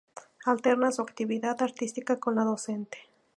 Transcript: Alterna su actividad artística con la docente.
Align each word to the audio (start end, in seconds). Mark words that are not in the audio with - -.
Alterna 0.45 0.91
su 0.91 1.03
actividad 1.03 1.61
artística 1.61 2.19
con 2.19 2.33
la 2.33 2.43
docente. 2.43 2.97